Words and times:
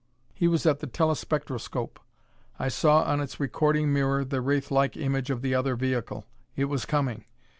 He 0.33 0.47
was 0.47 0.65
at 0.65 0.79
the 0.79 0.87
telespectroscope. 0.87 1.99
I 2.57 2.69
saw 2.69 3.03
on 3.03 3.21
its 3.21 3.39
recording 3.39 3.93
mirror 3.93 4.25
the 4.25 4.41
wraith 4.41 4.71
like 4.71 4.97
image 4.97 5.29
of 5.29 5.43
the 5.43 5.53
other 5.53 5.75
vehicle. 5.75 6.25
It 6.55 6.65
was 6.65 6.85
coming! 6.87 7.25